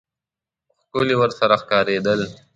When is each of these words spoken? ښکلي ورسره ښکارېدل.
ښکلي 0.81 1.15
ورسره 1.17 1.55
ښکارېدل. 1.61 2.19